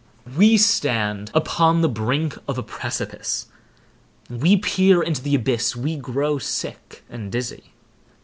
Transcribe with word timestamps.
We 0.35 0.57
stand 0.57 1.29
upon 1.31 1.81
the 1.81 1.87
brink 1.87 2.35
of 2.47 2.57
a 2.57 2.63
precipice. 2.63 3.45
We 4.31 4.57
peer 4.57 5.03
into 5.03 5.21
the 5.21 5.35
abyss—we 5.35 5.97
grow 5.97 6.39
sick 6.39 7.03
and 7.07 7.31
dizzy. 7.31 7.73